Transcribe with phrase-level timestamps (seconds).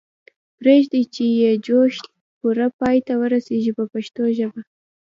[0.59, 1.93] پریږدئ چې یې په جوش
[2.37, 4.61] پوره پای ته ورسیږي په پښتو ژبه.